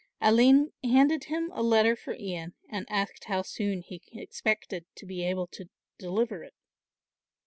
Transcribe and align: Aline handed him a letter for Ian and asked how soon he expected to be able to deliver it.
Aline 0.19 0.71
handed 0.83 1.25
him 1.25 1.51
a 1.53 1.61
letter 1.61 1.95
for 1.95 2.15
Ian 2.19 2.55
and 2.67 2.87
asked 2.89 3.25
how 3.25 3.43
soon 3.43 3.83
he 3.83 4.01
expected 4.13 4.83
to 4.95 5.05
be 5.05 5.23
able 5.23 5.45
to 5.51 5.69
deliver 5.99 6.43
it. 6.43 6.55